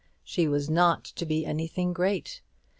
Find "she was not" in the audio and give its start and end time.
0.23-1.03